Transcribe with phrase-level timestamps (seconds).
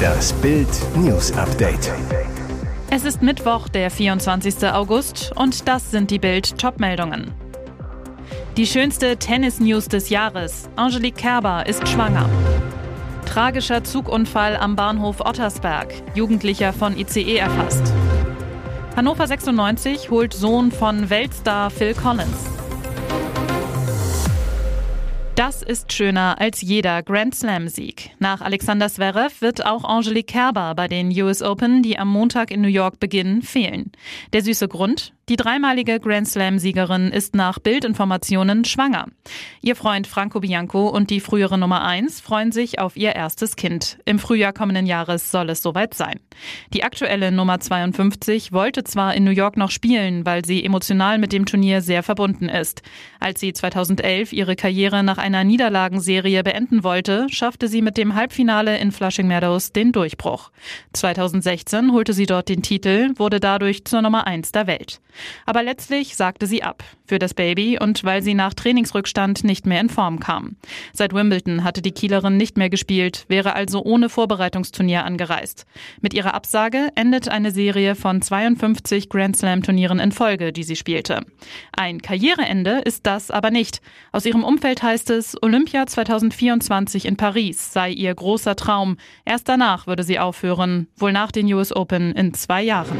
[0.00, 1.92] Das Bild News Update.
[2.90, 4.66] Es ist Mittwoch, der 24.
[4.72, 7.32] August und das sind die Bild Topmeldungen.
[8.56, 10.68] Die schönste Tennis-News des Jahres.
[10.76, 12.28] Angelique Kerber ist schwanger.
[13.26, 15.92] Tragischer Zugunfall am Bahnhof Ottersberg.
[16.14, 17.92] Jugendlicher von ICE erfasst.
[18.96, 22.59] Hannover 96 holt Sohn von Weltstar Phil Collins.
[25.40, 28.10] Das ist schöner als jeder Grand Slam-Sieg.
[28.18, 32.60] Nach Alexander Zverev wird auch Angelique Kerber bei den US Open, die am Montag in
[32.60, 33.90] New York beginnen, fehlen.
[34.34, 35.14] Der süße Grund?
[35.30, 39.06] Die dreimalige Grand Slam-Siegerin ist nach Bildinformationen schwanger.
[39.62, 43.98] Ihr Freund Franco Bianco und die frühere Nummer 1 freuen sich auf ihr erstes Kind.
[44.06, 46.18] Im Frühjahr kommenden Jahres soll es soweit sein.
[46.74, 51.32] Die aktuelle Nummer 52 wollte zwar in New York noch spielen, weil sie emotional mit
[51.32, 52.82] dem Turnier sehr verbunden ist.
[53.20, 58.78] Als sie 2011 ihre Karriere nach einer Niederlagenserie beenden wollte, schaffte sie mit dem Halbfinale
[58.78, 60.50] in Flushing Meadows den Durchbruch.
[60.92, 65.00] 2016 holte sie dort den Titel, wurde dadurch zur Nummer 1 der Welt.
[65.46, 69.80] Aber letztlich sagte sie ab für das Baby und weil sie nach Trainingsrückstand nicht mehr
[69.80, 70.56] in Form kam.
[70.92, 75.66] Seit Wimbledon hatte die Kielerin nicht mehr gespielt, wäre also ohne Vorbereitungsturnier angereist.
[76.00, 80.76] Mit ihrer Absage endet eine Serie von 52 Grand Slam Turnieren in Folge, die sie
[80.76, 81.20] spielte.
[81.72, 83.80] Ein Karriereende ist das aber nicht.
[84.12, 88.96] Aus ihrem Umfeld heißt es, Olympia 2024 in Paris sei ihr großer Traum.
[89.24, 92.98] Erst danach würde sie aufhören, wohl nach den US Open in zwei Jahren.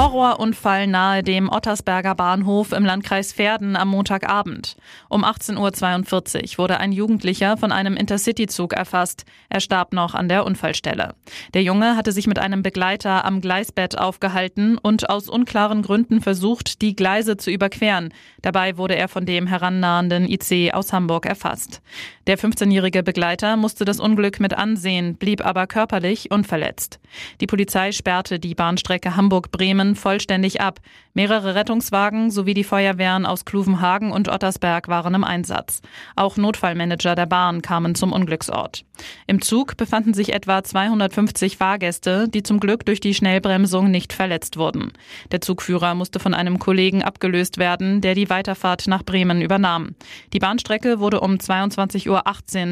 [0.00, 4.78] Horrorunfall nahe dem Ottersberger Bahnhof im Landkreis Verden am Montagabend.
[5.10, 9.26] Um 18.42 Uhr wurde ein Jugendlicher von einem Intercity-Zug erfasst.
[9.50, 11.16] Er starb noch an der Unfallstelle.
[11.52, 16.80] Der Junge hatte sich mit einem Begleiter am Gleisbett aufgehalten und aus unklaren Gründen versucht,
[16.80, 18.14] die Gleise zu überqueren.
[18.40, 21.82] Dabei wurde er von dem herannahenden IC aus Hamburg erfasst.
[22.30, 27.00] Der 15-jährige Begleiter musste das Unglück mit ansehen, blieb aber körperlich unverletzt.
[27.40, 30.78] Die Polizei sperrte die Bahnstrecke Hamburg-Bremen Bremen vollständig ab.
[31.12, 35.80] Mehrere Rettungswagen sowie die Feuerwehren aus Kluvenhagen und Ottersberg waren im Einsatz.
[36.14, 38.84] Auch Notfallmanager der Bahn kamen zum Unglücksort.
[39.26, 44.56] Im Zug befanden sich etwa 250 Fahrgäste, die zum Glück durch die Schnellbremsung nicht verletzt
[44.56, 44.92] wurden.
[45.32, 49.96] Der Zugführer musste von einem Kollegen abgelöst werden, der die Weiterfahrt nach Bremen übernahm.
[50.32, 52.19] Die Bahnstrecke wurde um 22.18 Uhr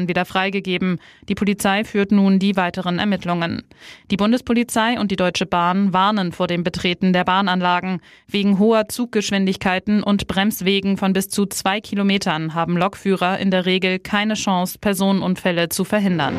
[0.07, 0.99] wieder freigegeben.
[1.27, 3.63] Die Polizei führt nun die weiteren Ermittlungen.
[4.11, 8.01] Die Bundespolizei und die Deutsche Bahn warnen vor dem Betreten der Bahnanlagen.
[8.27, 13.99] Wegen hoher Zuggeschwindigkeiten und Bremswegen von bis zu zwei Kilometern haben Lokführer in der Regel
[13.99, 16.35] keine Chance, Personenunfälle zu verhindern.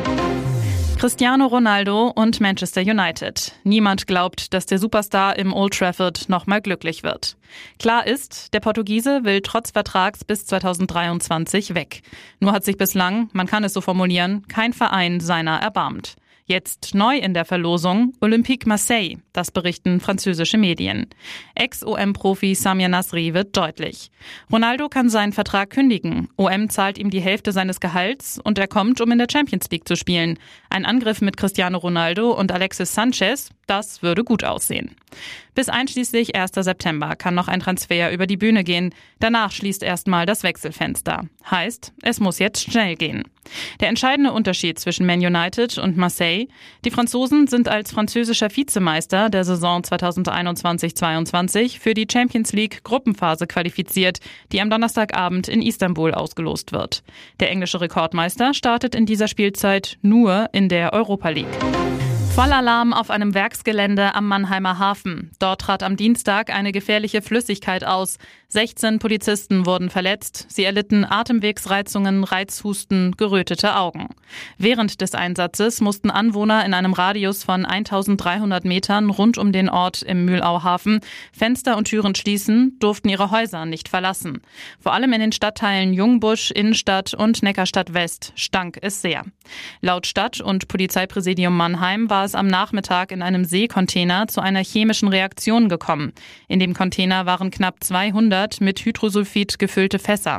[1.01, 3.53] Cristiano Ronaldo und Manchester United.
[3.63, 7.37] Niemand glaubt, dass der Superstar im Old Trafford nochmal glücklich wird.
[7.79, 12.03] Klar ist, der Portugiese will trotz Vertrags bis 2023 weg.
[12.39, 16.17] Nur hat sich bislang, man kann es so formulieren, kein Verein seiner erbarmt.
[16.45, 21.07] Jetzt neu in der Verlosung Olympique Marseille, das berichten französische Medien.
[21.55, 24.11] Ex-OM-Profi Samir Nasri wird deutlich.
[24.51, 26.29] Ronaldo kann seinen Vertrag kündigen.
[26.37, 29.87] OM zahlt ihm die Hälfte seines Gehalts und er kommt, um in der Champions League
[29.87, 30.37] zu spielen.
[30.69, 34.95] Ein Angriff mit Cristiano Ronaldo und Alexis Sanchez, das würde gut aussehen.
[35.53, 36.51] Bis einschließlich 1.
[36.55, 38.93] September kann noch ein Transfer über die Bühne gehen.
[39.19, 41.27] Danach schließt erstmal das Wechselfenster.
[41.49, 43.23] Heißt, es muss jetzt schnell gehen.
[43.79, 46.47] Der entscheidende Unterschied zwischen Man United und Marseille,
[46.85, 54.19] die Franzosen sind als französischer Vizemeister der Saison 2021-22 für die Champions League Gruppenphase qualifiziert,
[54.51, 57.03] die am Donnerstagabend in Istanbul ausgelost wird.
[57.39, 62.10] Der englische Rekordmeister startet in dieser Spielzeit nur in der Europa League.
[62.33, 65.31] Vollalarm auf einem Werksgelände am Mannheimer Hafen.
[65.39, 68.17] Dort trat am Dienstag eine gefährliche Flüssigkeit aus.
[68.47, 70.45] 16 Polizisten wurden verletzt.
[70.49, 74.09] Sie erlitten Atemwegsreizungen, Reizhusten, gerötete Augen.
[74.57, 80.01] Während des Einsatzes mussten Anwohner in einem Radius von 1300 Metern rund um den Ort
[80.01, 84.41] im Mühlauhafen Fenster und Türen schließen, durften ihre Häuser nicht verlassen.
[84.79, 89.23] Vor allem in den Stadtteilen Jungbusch, Innenstadt und Neckarstadt West stank es sehr.
[89.81, 94.63] Laut Stadt und Polizeipräsidium Mannheim war war es am Nachmittag in einem Seekontainer zu einer
[94.63, 96.13] chemischen Reaktion gekommen.
[96.47, 100.37] In dem Container waren knapp 200 mit Hydrosulfid gefüllte Fässer.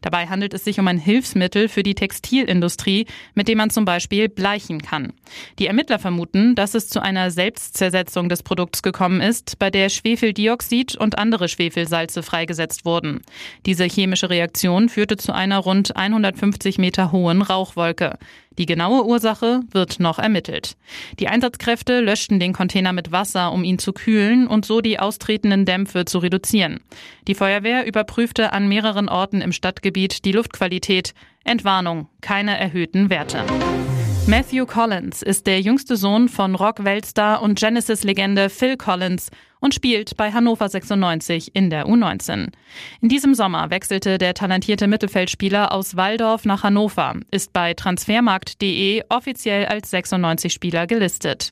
[0.00, 4.28] Dabei handelt es sich um ein Hilfsmittel für die Textilindustrie, mit dem man zum Beispiel
[4.28, 5.12] bleichen kann.
[5.58, 10.94] Die Ermittler vermuten, dass es zu einer Selbstzersetzung des Produkts gekommen ist, bei der Schwefeldioxid
[10.94, 13.22] und andere Schwefelsalze freigesetzt wurden.
[13.66, 18.18] Diese chemische Reaktion führte zu einer rund 150 Meter hohen Rauchwolke.
[18.58, 20.76] Die genaue Ursache wird noch ermittelt.
[21.18, 25.64] Die Einsatzkräfte löschten den Container mit Wasser, um ihn zu kühlen und so die austretenden
[25.64, 26.80] Dämpfe zu reduzieren.
[27.26, 31.14] Die Feuerwehr überprüfte an mehreren Orten im Stadtgebiet die Luftqualität.
[31.44, 33.44] Entwarnung, keine erhöhten Werte.
[34.26, 39.30] Matthew Collins ist der jüngste Sohn von Rock-Weltstar und Genesis-Legende Phil Collins
[39.64, 42.48] und spielt bei Hannover 96 in der U19.
[43.00, 49.64] In diesem Sommer wechselte der talentierte Mittelfeldspieler aus Waldorf nach Hannover, ist bei transfermarkt.de offiziell
[49.64, 51.50] als 96-Spieler gelistet.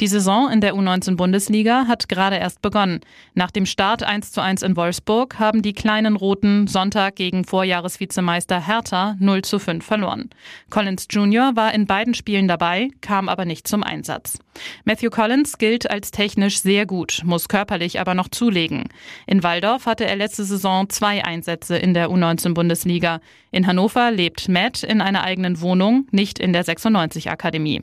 [0.00, 3.00] Die Saison in der U19-Bundesliga hat gerade erst begonnen.
[3.34, 8.66] Nach dem Start 1 zu 1 in Wolfsburg haben die kleinen Roten Sonntag gegen Vorjahresvizemeister
[8.66, 10.30] Hertha 0 zu 5 verloren.
[10.70, 11.52] Collins Jr.
[11.56, 14.38] war in beiden Spielen dabei, kam aber nicht zum Einsatz.
[14.84, 18.84] Matthew Collins gilt als technisch sehr gut, muss körperlich aber noch zulegen.
[19.26, 23.20] In Waldorf hatte er letzte Saison zwei Einsätze in der U19-Bundesliga.
[23.50, 27.82] In Hannover lebt Matt in einer eigenen Wohnung, nicht in der 96-Akademie.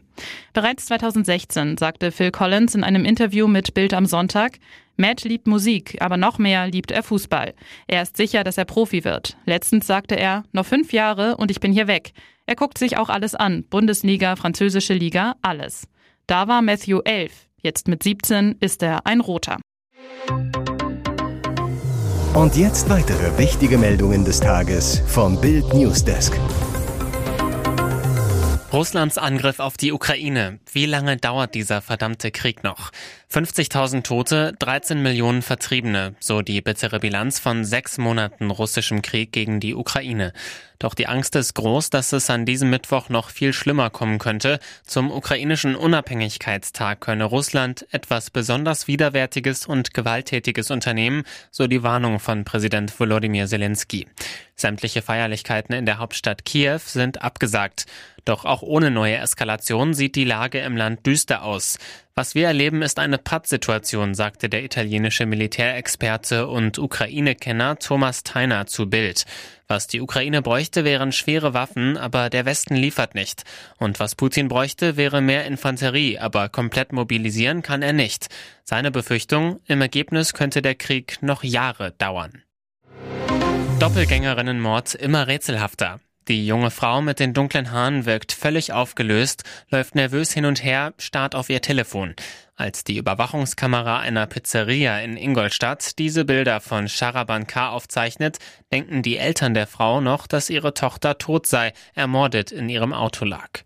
[0.53, 4.57] Bereits 2016 sagte Phil Collins in einem Interview mit Bild am Sonntag,
[4.95, 7.53] Matt liebt Musik, aber noch mehr liebt er Fußball.
[7.85, 9.37] Er ist sicher, dass er Profi wird.
[9.45, 12.13] Letztens sagte er, noch fünf Jahre und ich bin hier weg.
[12.47, 13.65] Er guckt sich auch alles an.
[13.69, 15.87] Bundesliga, französische Liga, alles.
[16.25, 17.46] Da war Matthew elf.
[17.63, 19.57] Jetzt mit 17 ist er ein Roter.
[22.35, 26.39] Und jetzt weitere wichtige Meldungen des Tages vom Bild Newsdesk.
[28.73, 30.59] Russlands Angriff auf die Ukraine.
[30.73, 32.91] Wie lange dauert dieser verdammte Krieg noch?
[33.31, 39.61] 50.000 Tote, 13 Millionen Vertriebene, so die bittere Bilanz von sechs Monaten russischem Krieg gegen
[39.61, 40.33] die Ukraine.
[40.79, 44.59] Doch die Angst ist groß, dass es an diesem Mittwoch noch viel schlimmer kommen könnte.
[44.83, 52.43] Zum ukrainischen Unabhängigkeitstag könne Russland etwas besonders Widerwärtiges und Gewalttätiges unternehmen, so die Warnung von
[52.43, 54.07] Präsident Volodymyr Zelensky.
[54.55, 57.85] Sämtliche Feierlichkeiten in der Hauptstadt Kiew sind abgesagt.
[58.27, 61.79] Doch auch ohne neue Eskalation sieht die Lage im Land düster aus.
[62.13, 68.89] Was wir erleben, ist eine Pattsituation, sagte der italienische Militärexperte und Ukraine-Kenner Thomas Theiner zu
[68.89, 69.23] Bild.
[69.69, 73.45] Was die Ukraine bräuchte, wären schwere Waffen, aber der Westen liefert nicht.
[73.77, 78.27] Und was Putin bräuchte, wäre mehr Infanterie, aber komplett mobilisieren kann er nicht.
[78.65, 82.43] Seine Befürchtung, im Ergebnis könnte der Krieg noch Jahre dauern.
[83.79, 86.01] Doppelgängerinnenmord immer rätselhafter.
[86.27, 90.93] Die junge Frau mit den dunklen Haaren wirkt völlig aufgelöst, läuft nervös hin und her,
[90.97, 92.15] starrt auf ihr Telefon.
[92.57, 97.69] Als die Überwachungskamera einer Pizzeria in Ingolstadt diese Bilder von Sharaban K.
[97.69, 98.39] aufzeichnet,
[98.73, 103.23] denken die Eltern der Frau noch, dass ihre Tochter tot sei, ermordet in ihrem Auto
[103.23, 103.63] lag.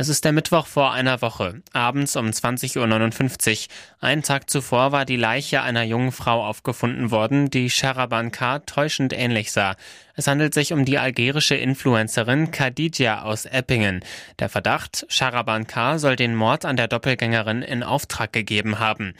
[0.00, 3.74] Es ist der Mittwoch vor einer Woche, abends um 20.59 Uhr.
[3.98, 8.60] Einen Tag zuvor war die Leiche einer jungen Frau aufgefunden worden, die Sharaban K.
[8.60, 9.74] täuschend ähnlich sah.
[10.14, 14.04] Es handelt sich um die algerische Influencerin Khadija aus Eppingen.
[14.38, 15.98] Der Verdacht, Sharaban K.
[15.98, 19.14] soll den Mord an der Doppelgängerin in Auftrag gegeben haben.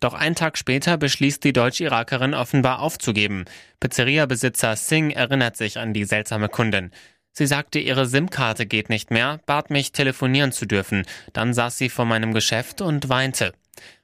[0.00, 3.44] Doch einen Tag später beschließt die Deutsch-Irakerin offenbar aufzugeben.
[3.78, 6.90] Pizzeria-Besitzer Singh erinnert sich an die seltsame Kundin.
[7.38, 11.04] Sie sagte, ihre SIM-Karte geht nicht mehr, bat mich, telefonieren zu dürfen.
[11.34, 13.52] Dann saß sie vor meinem Geschäft und weinte.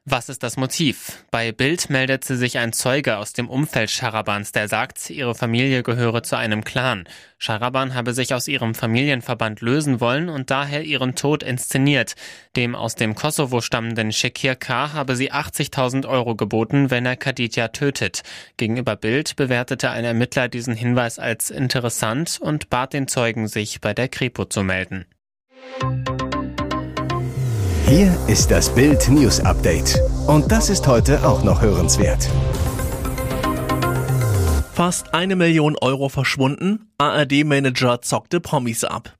[0.05, 1.25] Was ist das Motiv?
[1.31, 6.25] Bei Bild meldete sich ein Zeuge aus dem Umfeld Scharabans, der sagt, ihre Familie gehöre
[6.25, 7.05] zu einem Clan.
[7.39, 12.17] Scharaban habe sich aus ihrem Familienverband lösen wollen und daher ihren Tod inszeniert.
[12.57, 14.93] Dem aus dem Kosovo stammenden Shekir K.
[14.93, 18.23] habe sie 80.000 Euro geboten, wenn er Khadija tötet.
[18.57, 23.95] Gegenüber Bild bewertete ein Ermittler diesen Hinweis als interessant und bat den Zeugen, sich bei
[23.95, 25.07] der Kripo zu melden.
[27.95, 30.01] Hier ist das Bild News Update.
[30.27, 32.27] Und das ist heute auch noch hörenswert.
[34.73, 36.91] Fast eine Million Euro verschwunden.
[36.97, 39.15] ARD-Manager zockte Promis ab.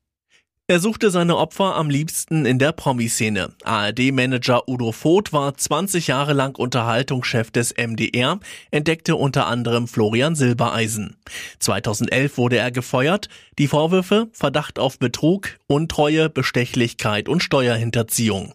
[0.73, 3.53] Er suchte seine Opfer am liebsten in der Promi-Szene.
[3.63, 11.19] ARD-Manager Udo Voth war 20 Jahre lang Unterhaltungschef des MDR, entdeckte unter anderem Florian Silbereisen.
[11.59, 13.29] 2011 wurde er gefeuert.
[13.59, 18.55] Die Vorwürfe Verdacht auf Betrug, Untreue, Bestechlichkeit und Steuerhinterziehung.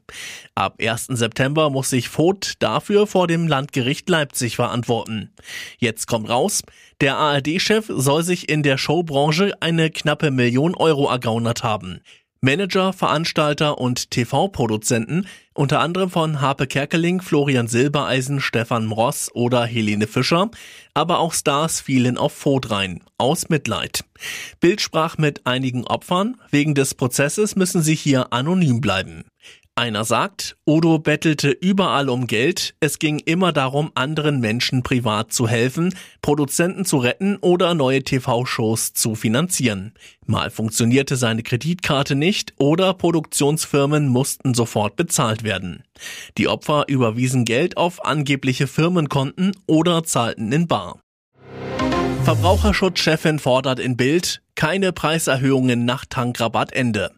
[0.56, 1.06] Ab 1.
[1.10, 5.30] September muss sich Voth dafür vor dem Landgericht Leipzig verantworten.
[5.78, 6.64] Jetzt kommt raus,
[7.00, 12.02] der ARD-Chef soll sich in der Showbranche eine knappe Million Euro ergaunert haben.
[12.41, 20.06] Manager, Veranstalter und TV-Produzenten, unter anderem von Harpe Kerkeling, Florian Silbereisen, Stefan Ross oder Helene
[20.06, 20.51] Fischer,
[20.94, 24.03] aber auch Stars fielen auf Voth rein, aus Mitleid.
[24.60, 29.24] Bild sprach mit einigen Opfern, wegen des Prozesses müssen sie hier anonym bleiben.
[29.78, 35.48] Einer sagt, Odo bettelte überall um Geld, es ging immer darum, anderen Menschen privat zu
[35.48, 35.94] helfen,
[36.24, 39.94] Produzenten zu retten oder neue TV-Shows zu finanzieren.
[40.26, 45.84] Mal funktionierte seine Kreditkarte nicht oder Produktionsfirmen mussten sofort bezahlt werden.
[46.40, 51.00] Die Opfer überwiesen Geld auf angebliche Firmenkonten oder zahlten in Bar.
[52.24, 57.12] Verbraucherschutzchefin fordert in Bild keine Preiserhöhungen nach Tankrabattende.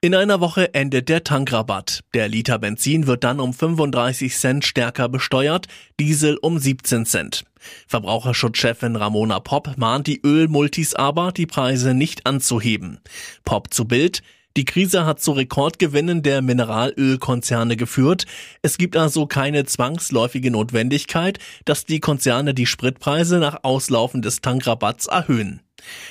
[0.00, 2.04] In einer Woche endet der Tankrabatt.
[2.14, 5.66] Der Liter Benzin wird dann um 35 Cent stärker besteuert,
[5.98, 7.44] Diesel um 17 Cent.
[7.88, 13.00] Verbraucherschutzchefin Ramona Popp mahnt die Ölmultis aber, die Preise nicht anzuheben.
[13.44, 14.22] Popp zu Bild.
[14.56, 18.24] Die Krise hat zu Rekordgewinnen der Mineralölkonzerne geführt.
[18.62, 25.08] Es gibt also keine zwangsläufige Notwendigkeit, dass die Konzerne die Spritpreise nach Auslaufen des Tankrabatts
[25.08, 25.60] erhöhen.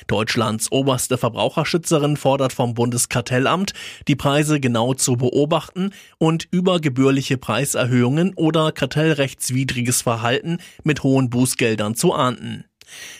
[0.07, 3.73] Deutschlands oberste Verbraucherschützerin fordert vom Bundeskartellamt,
[4.07, 12.13] die Preise genau zu beobachten und übergebührliche Preiserhöhungen oder kartellrechtswidriges Verhalten mit hohen Bußgeldern zu
[12.13, 12.65] ahnden.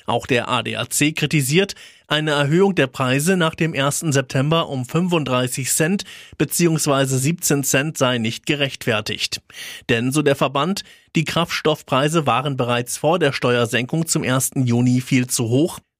[0.05, 1.75] Auch der ADAC kritisiert,
[2.07, 3.99] eine Erhöhung der Preise nach dem 1.
[3.99, 6.03] September um 35 Cent
[6.37, 7.05] bzw.
[7.05, 9.41] 17 Cent sei nicht gerechtfertigt.
[9.89, 10.83] Denn, so der Verband,
[11.15, 14.51] die Kraftstoffpreise waren bereits vor der Steuersenkung zum 1.
[14.55, 15.79] Juni viel zu hoch,